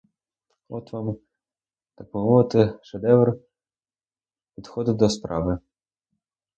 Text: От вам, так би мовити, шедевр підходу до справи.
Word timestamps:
От 0.69 0.91
вам, 0.93 1.17
так 1.95 2.11
би 2.11 2.19
мовити, 2.19 2.79
шедевр 2.81 3.37
підходу 4.55 4.93
до 4.93 5.09
справи. 5.09 5.59